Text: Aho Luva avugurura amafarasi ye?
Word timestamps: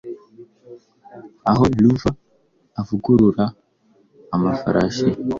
Aho 1.51 1.63
Luva 1.83 2.09
avugurura 2.81 3.45
amafarasi 4.35 5.03
ye? 5.11 5.17